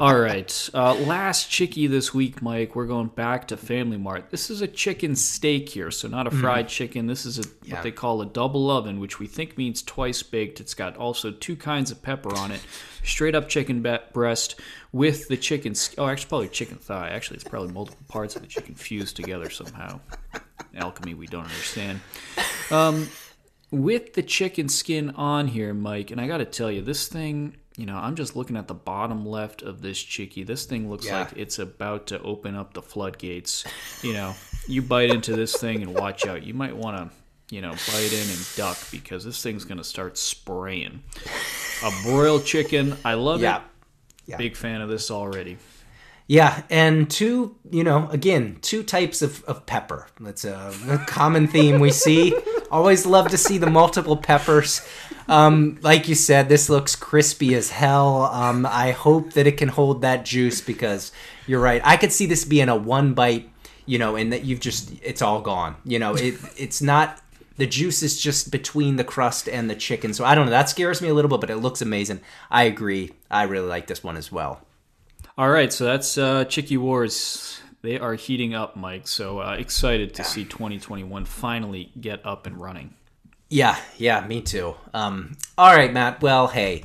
[0.00, 0.70] All right.
[0.72, 2.74] Uh, last chiki this week, Mike.
[2.74, 4.30] We're going back to Family Mart.
[4.30, 6.40] This is a chicken steak here, so not a mm-hmm.
[6.40, 6.70] fried mm.
[6.70, 7.06] chicken.
[7.06, 7.74] This is a, yeah.
[7.74, 10.60] what they call a double oven, which we think means twice baked.
[10.60, 12.60] It's got also two kinds of pepper on it.
[13.04, 14.58] Straight up chicken be- breast
[14.92, 15.74] with the chicken.
[15.98, 17.10] Oh, actually, probably chicken thigh.
[17.10, 20.00] Actually, it's probably multiple parts of the chicken fused together somehow.
[20.74, 22.00] Alchemy we don't understand.
[22.70, 23.08] Um,
[23.70, 27.56] with the chicken skin on here, Mike, and I got to tell you, this thing
[27.76, 30.46] you know, I'm just looking at the bottom left of this chiki.
[30.46, 31.20] This thing looks yeah.
[31.20, 33.64] like it's about to open up the floodgates.
[34.02, 34.34] You know,
[34.66, 36.42] you bite into this thing and watch out.
[36.42, 39.84] You might want to, you know, bite in and duck because this thing's going to
[39.84, 41.02] start spraying.
[41.84, 42.96] A broiled chicken.
[43.04, 43.58] I love yeah.
[43.58, 43.62] it.
[44.26, 44.36] Yeah.
[44.36, 45.58] Big fan of this already.
[46.30, 50.06] Yeah, and two, you know, again, two types of, of pepper.
[50.20, 52.36] That's a, a common theme we see.
[52.70, 54.80] Always love to see the multiple peppers.
[55.30, 58.24] Um, like you said, this looks crispy as hell.
[58.24, 61.12] Um, I hope that it can hold that juice because
[61.46, 61.80] you're right.
[61.84, 63.48] I could see this being a one bite,
[63.86, 65.76] you know, and that you've just, it's all gone.
[65.84, 67.22] You know, it it's not
[67.58, 70.12] the juice is just between the crust and the chicken.
[70.14, 70.50] So I don't know.
[70.50, 72.22] That scares me a little bit, but it looks amazing.
[72.50, 73.12] I agree.
[73.30, 74.62] I really like this one as well.
[75.38, 77.62] All right, so that's uh, Chiki Wars.
[77.82, 79.06] They are heating up, Mike.
[79.06, 82.94] So uh, excited to see 2021 finally get up and running.
[83.50, 84.76] Yeah, yeah, me too.
[84.94, 86.22] Um, all right, Matt.
[86.22, 86.84] Well, hey,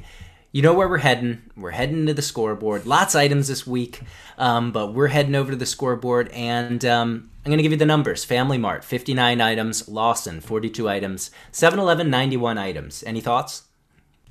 [0.52, 1.44] you know where we're heading.
[1.56, 2.88] We're heading to the scoreboard.
[2.88, 4.02] Lots of items this week,
[4.40, 7.78] um, but we're heading over to the scoreboard, and um, I'm going to give you
[7.78, 8.26] the numbers.
[8.26, 9.88] Family Mart, 59 items.
[9.88, 11.30] Lawson, 42 items.
[11.52, 13.04] 7-Eleven, 91 items.
[13.06, 13.65] Any thoughts?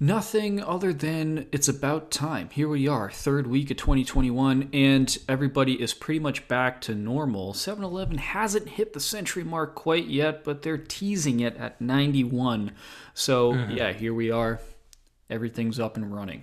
[0.05, 2.51] Nothing other than it's about time.
[2.51, 7.55] Here we are, third week of 2021, and everybody is pretty much back to normal.
[7.55, 12.73] 7 Eleven hasn't hit the century mark quite yet, but they're teasing it at 91.
[13.15, 13.79] So, mm-hmm.
[13.79, 14.61] yeah, here we are.
[15.31, 16.43] Everything's up and running.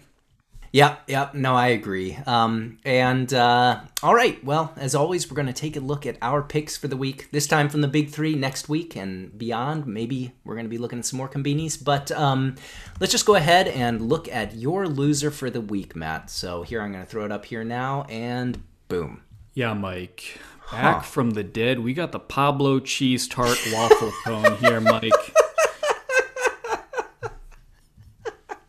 [0.74, 1.34] Yep, yep.
[1.34, 2.18] No, I agree.
[2.26, 4.42] Um, and uh, all right.
[4.42, 7.30] Well, as always, we're going to take a look at our picks for the week.
[7.32, 9.86] This time from the big three next week and beyond.
[9.86, 11.84] Maybe we're going to be looking at some more combinis.
[11.84, 12.56] But um,
[13.02, 16.30] let's just go ahead and look at your loser for the week, Matt.
[16.30, 19.24] So here I'm going to throw it up here now, and boom.
[19.54, 20.40] Yeah, Mike.
[20.72, 21.02] Back huh.
[21.02, 25.12] from the dead, we got the Pablo cheese tart waffle cone here, Mike.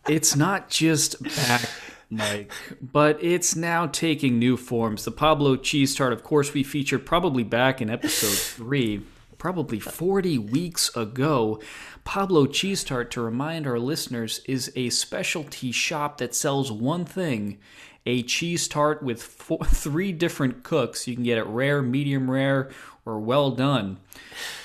[0.09, 1.62] it's not just back
[2.12, 2.53] Mike.
[2.81, 5.05] But it's now taking new forms.
[5.05, 9.03] The Pablo cheese tart, of course, we featured probably back in episode three.
[9.38, 11.61] probably 40 weeks ago.
[12.05, 17.59] Pablo Cheese Tart, to remind our listeners, is a specialty shop that sells one thing
[18.07, 21.07] a cheese tart with four, three different cooks.
[21.07, 22.70] You can get it rare, medium rare,
[23.05, 23.98] or well done.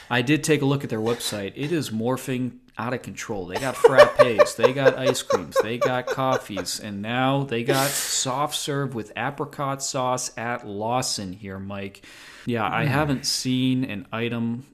[0.09, 1.53] I did take a look at their website.
[1.55, 3.45] It is morphing out of control.
[3.47, 8.55] They got frappes, they got ice creams, they got coffees, and now they got soft
[8.55, 12.03] serve with apricot sauce at Lawson here, Mike.
[12.45, 12.91] Yeah, I hmm.
[12.91, 14.65] haven't seen an item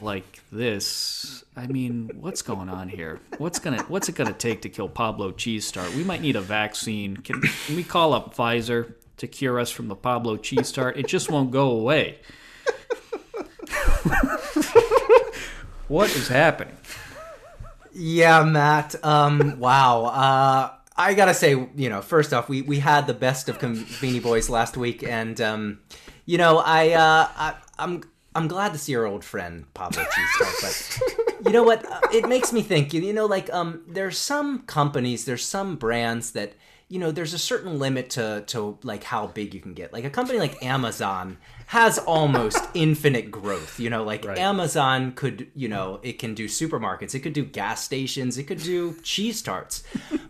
[0.00, 1.44] like this.
[1.56, 3.20] I mean, what's going on here?
[3.38, 5.94] What's gonna what's it gonna take to kill Pablo Cheese Tart?
[5.94, 7.16] We might need a vaccine.
[7.16, 10.96] Can, can we call up Pfizer to cure us from the Pablo Cheese Tart?
[10.96, 12.20] It just won't go away.
[15.88, 16.76] what is happening?
[17.92, 18.94] Yeah, Matt.
[19.04, 20.04] Um, wow.
[20.04, 24.22] Uh, I gotta say, you know, first off, we, we had the best of Conbini
[24.22, 25.80] Boys last week, and um,
[26.26, 28.02] you know, I, uh, I I'm
[28.34, 30.04] I'm glad to see our old friend Pablo
[30.60, 31.00] but
[31.44, 31.84] you know what?
[31.90, 32.92] Uh, It makes me think.
[32.92, 36.52] You know, like um, there's some companies, there's some brands that
[36.88, 39.92] you know, there's a certain limit to to like how big you can get.
[39.92, 43.78] Like a company like Amazon has almost infinite growth.
[43.78, 44.38] You know, like Right.
[44.38, 48.62] Amazon could, you know, it can do supermarkets, it could do gas stations, it could
[48.62, 49.82] do cheese tarts.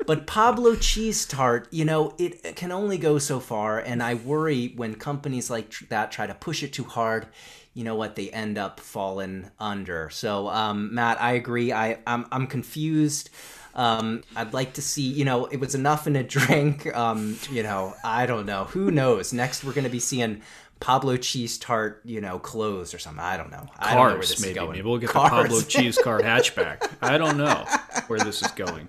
[0.07, 4.73] But Pablo Cheese Tart, you know, it can only go so far, and I worry
[4.75, 7.27] when companies like tr- that try to push it too hard.
[7.75, 8.17] You know what?
[8.17, 10.11] They end up falling under.
[10.11, 11.73] So, um, Matt, I agree.
[11.73, 13.31] I I'm, I'm confused.
[13.75, 15.03] Um, I'd like to see.
[15.03, 16.95] You know, it was enough in a drink.
[16.97, 18.65] Um, you know, I don't know.
[18.65, 19.33] Who knows?
[19.33, 20.43] Next, we're gonna be seeing
[20.81, 22.01] Pablo Cheese Tart.
[22.05, 23.23] You know, clothes or something.
[23.23, 23.67] I don't know.
[23.79, 24.55] I don't know where Cars, this is maybe.
[24.55, 24.73] going.
[24.73, 25.31] Maybe we'll get Cars.
[25.31, 26.91] the Pablo Cheese Cart hatchback.
[27.01, 27.65] I don't know
[28.09, 28.89] where this is going.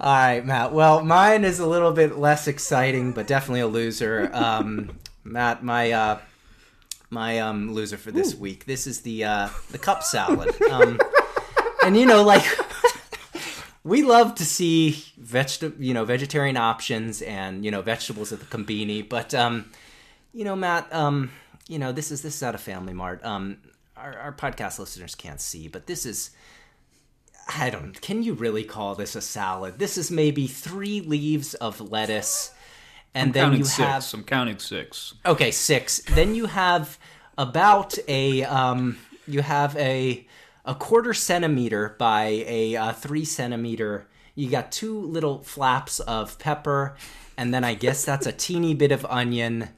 [0.00, 0.72] All right, Matt.
[0.72, 4.30] Well, mine is a little bit less exciting, but definitely a loser.
[4.32, 6.18] Um, Matt, my uh,
[7.10, 8.64] my um, loser for this week.
[8.66, 10.54] This is the uh, the cup salad.
[10.70, 11.00] Um,
[11.82, 12.44] and you know, like
[13.88, 18.46] we love to see vegetable, you know, vegetarian options and you know vegetables at the
[18.46, 19.70] combini, but um,
[20.32, 21.30] you know, Matt, um,
[21.68, 23.24] you know, this is this is out of Family Mart.
[23.24, 23.58] Um,
[23.96, 26.30] our, our podcast listeners can't see, but this is.
[27.56, 27.98] I don't.
[28.02, 29.78] Can you really call this a salad?
[29.78, 32.52] This is maybe three leaves of lettuce,
[33.14, 33.88] and then Counting you six.
[33.88, 35.14] have I'm counting six.
[35.24, 36.00] okay six.
[36.14, 36.98] then you have
[37.38, 40.26] about a um, you have a
[40.68, 44.06] a quarter centimeter by a uh, three centimeter.
[44.34, 46.94] You got two little flaps of pepper,
[47.38, 49.70] and then I guess that's a teeny bit of onion.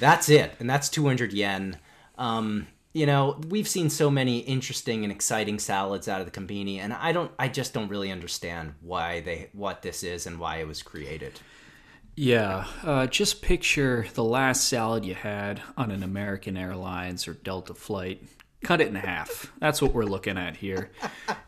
[0.00, 1.76] That's it, and that's two hundred yen.
[2.16, 6.78] Um, you know, we've seen so many interesting and exciting salads out of the Combini,
[6.78, 10.56] and I don't, I just don't really understand why they, what this is, and why
[10.56, 11.40] it was created.
[12.16, 17.74] Yeah, uh, just picture the last salad you had on an American Airlines or Delta
[17.74, 18.22] flight.
[18.62, 19.52] Cut it in half.
[19.58, 20.90] That's what we're looking at here.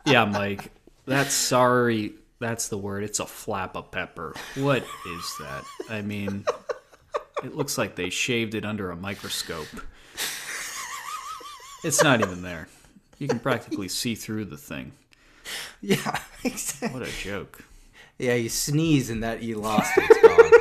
[0.05, 0.71] Yeah, Mike.
[1.05, 2.13] That's sorry.
[2.39, 3.03] That's the word.
[3.03, 4.35] It's a flap of pepper.
[4.55, 5.63] What is that?
[5.89, 6.45] I mean,
[7.43, 9.67] it looks like they shaved it under a microscope.
[11.83, 12.67] It's not even there.
[13.17, 14.91] You can practically see through the thing.
[15.81, 16.99] Yeah, exactly.
[16.99, 17.63] What a joke.
[18.17, 20.03] Yeah, you sneeze and that you lost it.
[20.09, 20.51] It's gone.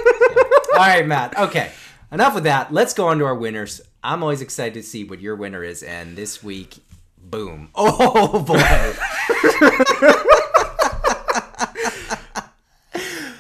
[0.67, 0.79] So.
[0.79, 1.39] All right, Matt.
[1.39, 1.73] Okay,
[2.13, 2.73] enough with that.
[2.73, 3.81] Let's go on to our winners.
[4.03, 6.79] I'm always excited to see what your winner is, and this week,
[7.19, 7.71] boom!
[7.77, 8.95] Oh boy!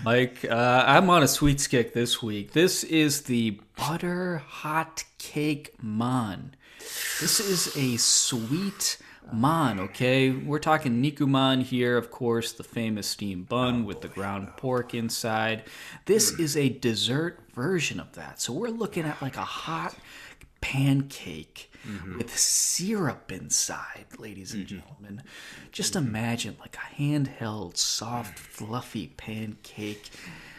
[0.05, 2.53] Mike, uh, I'm on a sweets kick this week.
[2.53, 6.55] This is the butter hot cake man.
[7.20, 8.98] This is a sweet
[9.32, 10.30] man, okay?
[10.30, 15.64] We're talking nikuman here, of course, the famous steamed bun with the ground pork inside.
[16.06, 18.40] This is a dessert version of that.
[18.40, 19.94] So we're looking at like a hot
[20.60, 22.16] pancake mm-hmm.
[22.16, 24.76] with syrup inside, ladies and mm-hmm.
[24.76, 25.22] gentlemen.
[25.72, 30.10] Just imagine like a handheld, soft, fluffy pancake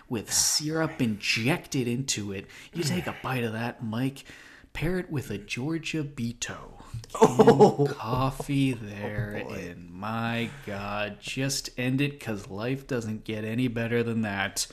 [0.08, 2.45] with syrup injected into it.
[2.73, 4.25] You take a bite of that, Mike.
[4.73, 6.75] Pair it with a Georgia Beto.
[7.15, 7.88] Oh.
[7.97, 14.21] Coffee there, and my God, just end it because life doesn't get any better than
[14.21, 14.67] that.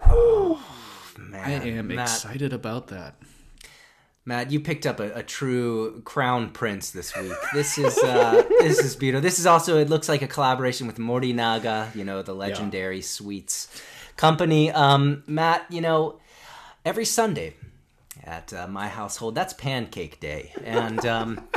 [0.00, 0.56] I
[1.18, 3.16] Man, am Matt, excited about that.
[4.24, 7.32] Matt, you picked up a, a true crown prince this week.
[7.54, 9.22] This is uh, this is beautiful.
[9.22, 13.68] This is also it looks like a collaboration with Morinaga, you know, the legendary sweets
[14.16, 14.70] company.
[14.70, 16.20] Um, Matt, you know,
[16.84, 17.54] every Sunday
[18.28, 21.48] at uh, my household, that's pancake day, and um,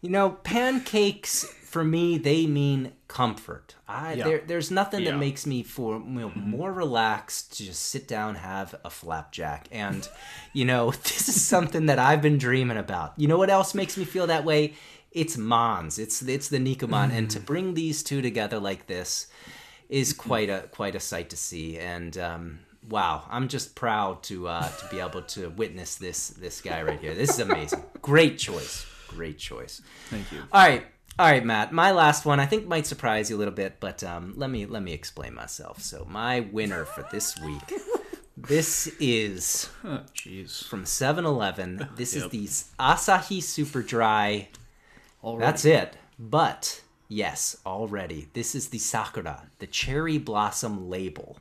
[0.00, 3.74] you know, pancakes for me, they mean comfort.
[3.88, 4.24] I Yeah.
[4.24, 5.12] there, there's nothing Yeah.
[5.12, 9.68] that makes me for you know, more relaxed to just sit down, have a flapjack,
[9.72, 10.08] and
[10.52, 13.14] you know this is something that I've been dreaming about.
[13.16, 14.74] You know what else makes me feel that way?
[15.10, 15.98] It's Mons.
[15.98, 19.26] It's it's the Nikuman, and to bring these two together like this
[19.88, 21.78] is quite a quite a sight to see.
[21.78, 26.60] And um, wow, I'm just proud to uh, to be able to witness this this
[26.60, 27.14] guy right here.
[27.14, 27.82] This is amazing.
[28.00, 28.86] Great choice.
[29.08, 29.82] Great choice.
[30.08, 30.38] Thank you.
[30.52, 30.84] All right,
[31.18, 31.72] all right, Matt.
[31.72, 34.66] My last one I think might surprise you a little bit, but um, let me
[34.66, 35.80] let me explain myself.
[35.82, 37.80] So my winner for this week,
[38.36, 40.00] this is Oh,
[40.68, 41.88] from 7-Eleven.
[41.96, 42.46] This is the
[42.80, 44.48] Asahi Super Dry.
[45.22, 45.38] Right.
[45.38, 45.96] That's it.
[46.18, 51.36] But yes, already this is the Sakura, the cherry blossom label.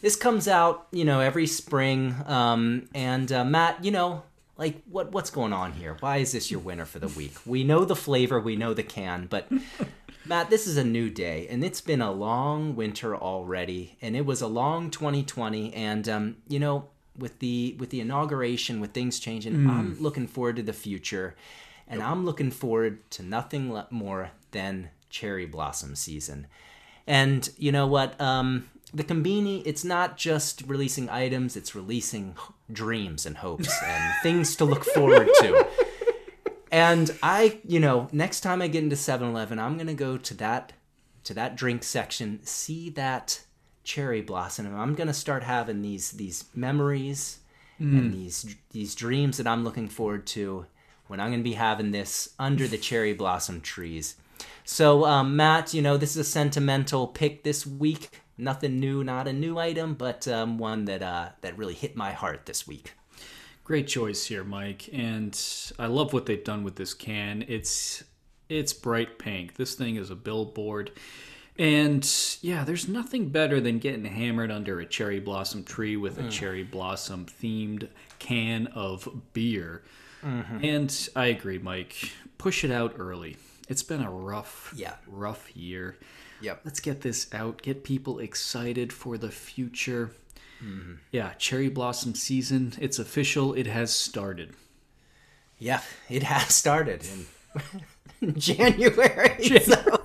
[0.00, 2.14] This comes out, you know, every spring.
[2.26, 4.22] Um, and uh, Matt, you know,
[4.56, 5.96] like what what's going on here?
[6.00, 7.34] Why is this your winner for the week?
[7.44, 9.48] We know the flavor, we know the can, but
[10.26, 14.24] Matt, this is a new day, and it's been a long winter already, and it
[14.24, 15.74] was a long 2020.
[15.74, 16.88] And um, you know,
[17.18, 21.34] with the with the inauguration, with things changing, I'm looking forward to the future,
[21.88, 26.46] and I'm looking forward to nothing more than cherry blossom season.
[27.06, 28.18] And you know what?
[28.20, 32.36] Um, the Conbini, it's not just releasing items; it's releasing
[32.72, 35.66] dreams and hopes and things to look forward to.
[36.70, 40.72] And I, you know, next time I get into 7-Eleven, I'm gonna go to that
[41.24, 43.42] to that drink section, see that
[43.82, 47.40] cherry blossom, and I'm gonna start having these these memories
[47.78, 50.66] and these these dreams that I'm looking forward to
[51.06, 54.16] when I'm gonna be having this under the cherry blossom trees.
[54.64, 58.22] So, um, Matt, you know, this is a sentimental pick this week.
[58.36, 62.12] Nothing new, not a new item, but um, one that uh, that really hit my
[62.12, 62.92] heart this week.
[63.62, 64.88] Great choice here, Mike.
[64.92, 65.40] And
[65.78, 67.44] I love what they've done with this can.
[67.48, 68.02] It's
[68.48, 69.54] it's bright pink.
[69.56, 70.90] This thing is a billboard.
[71.56, 72.04] And
[72.42, 76.64] yeah, there's nothing better than getting hammered under a cherry blossom tree with a cherry
[76.64, 79.82] blossom themed can of beer.
[80.22, 82.10] And I agree, Mike.
[82.38, 83.36] Push it out early.
[83.68, 84.94] It's been a rough, Yeah.
[85.06, 85.96] rough year.
[86.44, 86.60] Yep.
[86.64, 90.10] Let's get this out, get people excited for the future.
[90.62, 90.94] Mm-hmm.
[91.10, 94.54] Yeah, cherry blossom season, it's official, it has started.
[95.58, 95.80] Yeah,
[96.10, 97.02] it has started
[98.20, 99.48] in January.
[99.64, 100.02] so-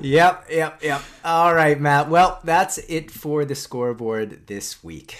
[0.00, 1.02] yep, yep, yep.
[1.24, 2.08] All right, Matt.
[2.08, 5.16] Well, that's it for the scoreboard this week.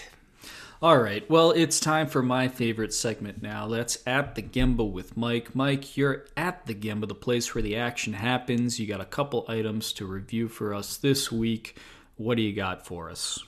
[0.83, 3.67] All right, well, it's time for my favorite segment now.
[3.67, 5.55] That's At the Genba with Mike.
[5.55, 8.79] Mike, you're at the Genba, the place where the action happens.
[8.79, 11.79] You got a couple items to review for us this week.
[12.17, 13.43] What do you got for us?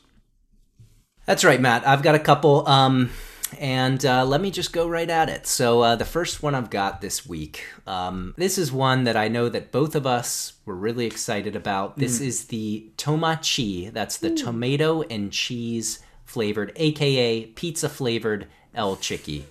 [1.26, 1.86] That's right, Matt.
[1.86, 3.10] I've got a couple, um,
[3.58, 5.46] and uh, let me just go right at it.
[5.46, 9.28] So uh, the first one I've got this week, um, this is one that I
[9.28, 11.98] know that both of us were really excited about.
[11.98, 13.92] This is the Tomachi.
[13.92, 19.44] That's the tomato and cheese flavored, aka pizza flavored L Chiki.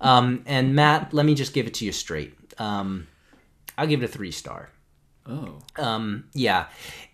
[0.00, 2.34] Um, and Matt, let me just give it to you straight.
[2.58, 3.08] Um,
[3.76, 4.70] I'll give it a three star.
[5.26, 6.66] Oh, Um, yeah,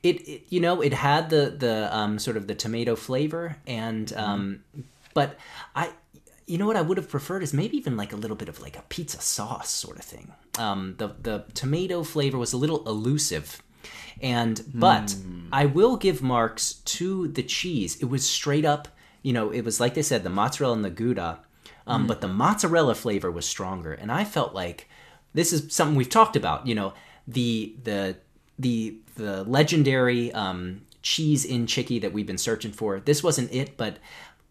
[0.02, 4.12] it, it you know it had the the um, sort of the tomato flavor and
[4.16, 4.62] um,
[5.14, 5.36] but
[5.74, 5.90] I
[6.46, 8.60] you know what I would have preferred is maybe even like a little bit of
[8.60, 10.32] like a pizza sauce sort of thing.
[10.58, 13.60] Um, the the tomato flavor was a little elusive.
[14.22, 15.16] And but
[15.52, 17.96] I will give marks to the cheese.
[17.96, 18.88] It was straight up,
[19.24, 21.40] you know, it was like they said, the mozzarella and the Gouda,
[21.86, 23.92] um, but the mozzarella flavor was stronger.
[23.92, 24.86] And I felt like
[25.32, 26.66] this is something we've talked about.
[26.66, 26.92] You know,
[27.26, 28.16] the the
[28.58, 33.00] the the legendary um, cheese in chiki that we've been searching for.
[33.00, 33.96] This wasn't it, but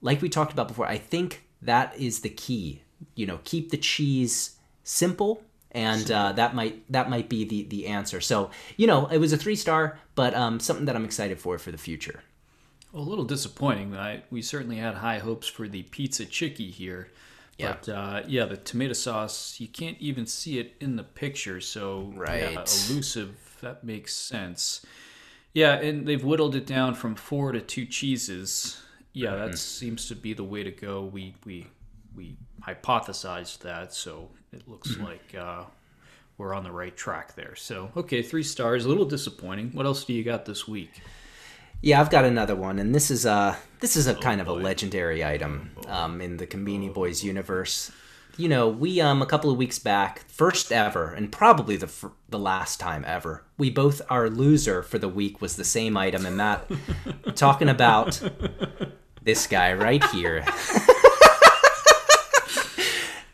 [0.01, 2.81] like we talked about before, I think that is the key.
[3.13, 7.85] You know, keep the cheese simple, and uh, that might that might be the the
[7.85, 8.19] answer.
[8.21, 11.59] So you know, it was a three star, but um, something that I'm excited for
[11.59, 12.23] for the future.
[12.93, 13.95] Well, a little disappointing.
[13.97, 17.09] I, we certainly had high hopes for the pizza chiki here.
[17.57, 17.75] Yeah.
[17.81, 21.59] But uh, yeah, the tomato sauce, you can't even see it in the picture.
[21.59, 22.51] So, yeah, Right.
[22.89, 23.35] elusive.
[23.61, 24.85] That makes sense.
[25.53, 28.81] Yeah, and they've whittled it down from four to two cheeses.
[29.13, 31.03] Yeah, that seems to be the way to go.
[31.05, 31.67] We we
[32.15, 32.35] we
[32.67, 35.63] hypothesized that, so it looks like uh,
[36.39, 37.55] we're on the right track there.
[37.55, 38.85] So, okay, three stars.
[38.85, 39.69] A little disappointing.
[39.73, 41.01] What else do you got this week?
[41.83, 44.53] Yeah, I've got another one, and this is a this is a kind of a
[44.53, 47.91] legendary item um, in the Conbini Boys universe.
[48.37, 52.13] You know, we um a couple of weeks back, first ever, and probably the fir-
[52.29, 56.25] the last time ever, we both our loser for the week was the same item,
[56.25, 56.71] and that
[57.35, 58.21] talking about
[59.21, 60.45] this guy right here.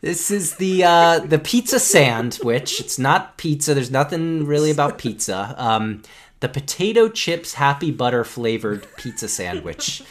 [0.02, 2.80] This is the uh, the pizza sandwich.
[2.80, 3.74] It's not pizza.
[3.74, 5.54] There's nothing really about pizza.
[5.58, 6.04] Um,
[6.40, 10.02] the potato chips happy butter flavored pizza sandwich.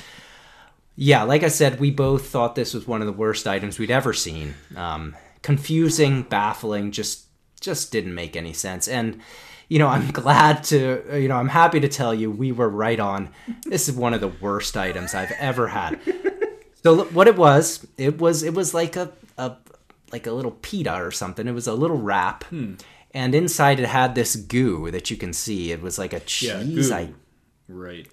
[0.96, 3.90] Yeah, like I said, we both thought this was one of the worst items we'd
[3.90, 4.54] ever seen.
[4.76, 7.26] Um, confusing, baffling, just
[7.60, 8.88] just didn't make any sense.
[8.88, 9.20] And
[9.68, 12.98] you know, I'm glad to, you know, I'm happy to tell you we were right
[12.98, 13.30] on.
[13.64, 16.00] This is one of the worst items I've ever had.
[16.82, 19.56] So what it was, it was it was like a a
[20.12, 21.46] like a little pita or something.
[21.46, 22.44] It was a little wrap.
[23.18, 25.72] And inside it had this goo that you can see.
[25.72, 26.88] It was like a Yeah, cheese.
[26.90, 26.94] goo.
[26.94, 27.12] I
[27.66, 28.06] Right.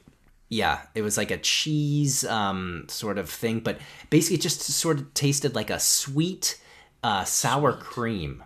[0.49, 3.77] yeah, it was like a cheese um, sort of thing, but
[4.09, 6.59] basically it just sort of tasted like a sweet
[7.03, 8.43] uh, sour cream.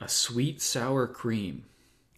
[0.00, 1.64] A sweet sour cream.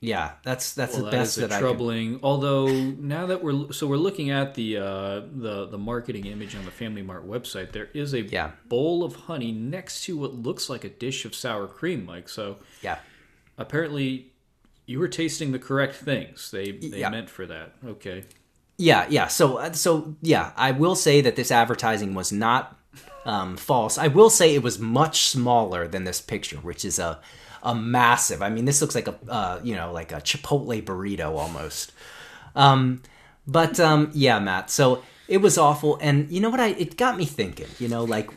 [0.07, 2.21] Yeah, that's that's Well, the that best that, I troubling.
[2.23, 2.69] Although
[3.15, 6.71] now that we're so we're looking at the uh, the the marketing image on the
[6.71, 8.53] Family Mart website, there is a Yeah.
[8.69, 12.59] bowl of honey next to what looks like a dish of sour cream, Like So
[12.83, 12.99] Yeah,
[13.59, 14.33] apparently,
[14.87, 16.51] you were tasting the correct things.
[16.53, 17.11] They they Yeah.
[17.11, 17.73] meant for that.
[17.85, 18.25] Okay.
[18.79, 19.27] yeah, yeah.
[19.27, 22.79] So uh, so yeah, I will say that this advertising was not
[23.27, 23.99] um, false.
[23.99, 27.19] I will say it was much smaller than this picture, which is a
[27.63, 28.43] a massive.
[28.43, 31.93] I mean, this looks like a uh, you know like a Chipotle burrito almost.
[32.55, 33.03] Um,
[33.47, 34.71] but um, yeah, Matt.
[34.71, 36.61] So it was awful, and you know what?
[36.61, 37.69] I it got me thinking.
[37.79, 38.31] You know, like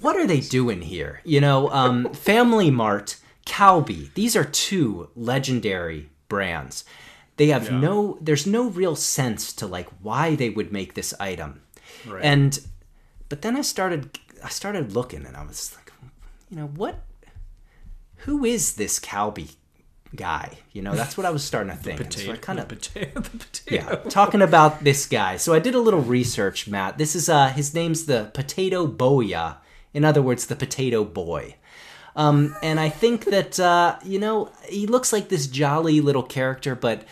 [0.00, 1.20] what are they doing here?
[1.24, 4.12] You know, um, Family Mart, Calbee.
[4.14, 6.84] These are two legendary brands.
[7.36, 7.78] They have Yeah.
[7.80, 8.18] no.
[8.20, 11.62] There's no real sense to like why they would make this item.
[12.06, 12.24] Right.
[12.24, 12.58] And
[13.34, 15.92] but then I started I started looking and I was like,
[16.48, 17.02] you know, what
[18.18, 19.56] who is this Calbee
[20.14, 20.58] guy?
[20.70, 21.98] You know, that's what I was starting to think.
[22.00, 22.40] And so I Potato.
[22.46, 23.10] kind of the potato.
[23.20, 23.74] The potato.
[23.74, 25.36] yeah, talking about this guy.
[25.36, 26.96] So I did a little research, Matt.
[26.96, 29.56] This is uh his name's the Potato Boya.
[29.92, 31.56] In other words, the Potato Boy.
[32.14, 36.76] Um, and I think that uh, you know he looks like this jolly little character,
[36.76, 37.02] but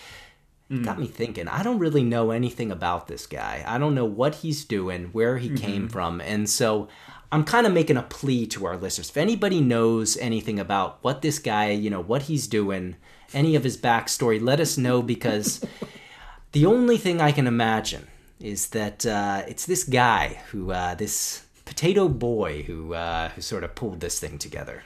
[0.73, 1.49] it got me thinking.
[1.49, 3.65] I don't really know anything about this guy.
[3.67, 6.89] I don't know what he's doing, where he came from, and so
[7.33, 9.09] I'm kind of making a plea to our listeners.
[9.09, 12.97] If anybody knows anything about what this guy, you know, what he's doing,
[13.33, 15.65] any of his backstory, let us know because
[16.53, 18.09] the only thing I can imagine
[18.39, 23.65] is that uh, it's this guy who, uh, this potato boy who, uh, who sort
[23.65, 24.83] of pulled this thing together.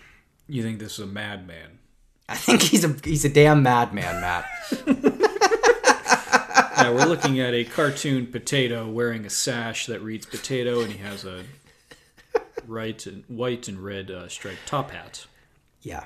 [0.46, 1.80] You think this is a madman?
[2.28, 4.46] I think he's a he's a damn madman, Matt.
[6.90, 10.98] yeah, we're looking at a cartoon potato wearing a sash that reads potato, and he
[10.98, 11.44] has a
[12.66, 15.26] right and white and red uh, striped top hat.
[15.82, 16.04] Yeah,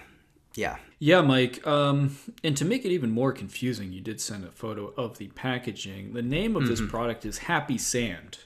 [0.54, 1.66] yeah, Yeah, Mike.
[1.66, 5.28] Um, and to make it even more confusing, you did send a photo of the
[5.28, 6.12] packaging.
[6.12, 8.38] The name of this product is Happy Sand.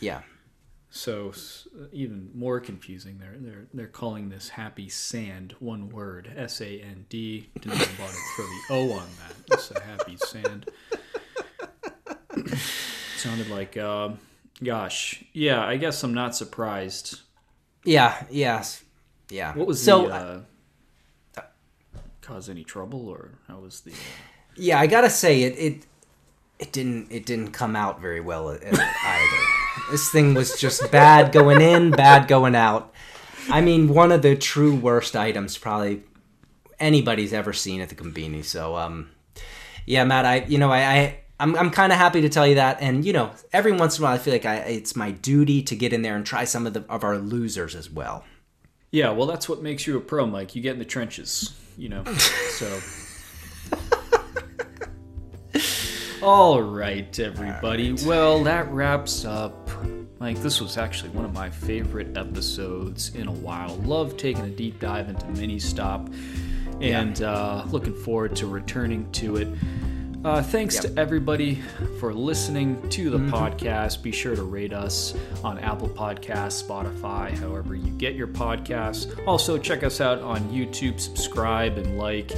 [0.00, 0.22] yeah,
[0.90, 1.32] So
[1.92, 3.18] even more confusing.
[3.18, 7.48] They're they're they're calling this Happy Sand one word S A N D.
[7.60, 9.54] Didn't even bother to throw the O on that.
[9.54, 10.70] It's a Happy Sand.
[13.16, 14.18] Sounded like, um,
[14.62, 15.64] gosh, yeah.
[15.64, 17.20] I guess I'm not surprised.
[17.84, 18.82] yeah, yes,
[19.30, 19.54] yeah.
[19.54, 20.08] What was so?
[20.08, 20.44] the
[21.40, 21.42] uh,
[22.20, 23.92] cause any trouble or how was the?
[23.92, 23.96] Uh,
[24.56, 25.58] yeah, I gotta say it.
[25.58, 25.86] It
[26.58, 29.42] it didn't it didn't come out very well uh, either.
[29.90, 32.92] this thing was just bad going in, bad going out.
[33.50, 36.02] I mean, one of the true worst items probably
[36.78, 38.44] anybody's ever seen at the Conbini.
[38.44, 39.10] So, um,
[39.86, 40.80] yeah, Matt, I you know I.
[40.80, 43.98] I I'm, I'm kind of happy to tell you that, and you know, every once
[43.98, 46.24] in a while, I feel like I, it's my duty to get in there and
[46.24, 48.24] try some of the of our losers as well.
[48.92, 50.54] Yeah, well, that's what makes you a pro, Mike.
[50.54, 52.04] You get in the trenches, you know.
[52.14, 52.80] so.
[56.22, 57.92] All right, everybody.
[58.06, 59.68] Well, that wraps up.
[60.20, 63.76] Mike, this was actually one of my favorite episodes in a while.
[63.78, 66.14] Love taking a deep dive into Ministop
[66.80, 69.48] and uh, looking forward to returning to it.
[70.24, 71.56] Uh, thanks to everybody
[72.00, 74.02] for listening to the podcast.
[74.02, 75.14] Be sure to rate us
[75.44, 79.14] on Apple Podcasts, Spotify, however you get your podcasts.
[79.26, 82.32] Also, check us out on YouTube, subscribe and like,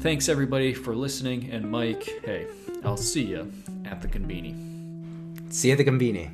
[0.08, 2.48] thanks everybody for listening and mike hey
[2.86, 3.52] i'll see you
[3.84, 4.56] at the conbini
[5.50, 6.30] See you at the Conbini.